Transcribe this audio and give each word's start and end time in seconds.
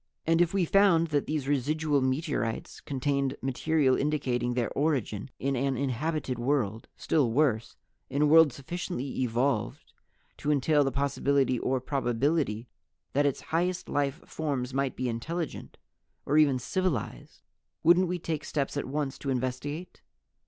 "And 0.25 0.41
if 0.41 0.51
We 0.51 0.65
found 0.65 1.09
that 1.09 1.27
these 1.27 1.47
residual 1.47 2.01
meteorites 2.01 2.81
contained 2.81 3.37
material 3.39 3.95
indicating 3.95 4.55
their 4.55 4.71
origin 4.71 5.29
in 5.37 5.55
an 5.55 5.77
inhabited 5.77 6.39
world 6.39 6.87
still 6.97 7.31
worse, 7.31 7.77
in 8.09 8.23
a 8.23 8.25
world 8.25 8.51
sufficiently 8.51 9.21
evolved 9.21 9.93
to 10.37 10.49
entail 10.51 10.83
the 10.83 10.91
possibility 10.91 11.59
or 11.59 11.79
probability 11.79 12.67
that 13.13 13.27
its 13.27 13.41
highest 13.53 13.87
life 13.89 14.19
forms 14.25 14.73
might 14.73 14.95
be 14.95 15.07
intelligent 15.07 15.77
or 16.25 16.35
even 16.39 16.57
civilized 16.57 17.43
wouldn't 17.83 18.07
we 18.07 18.17
take 18.17 18.43
steps 18.43 18.75
at 18.75 18.85
once 18.85 19.19
to 19.19 19.29
investigate? 19.29 20.01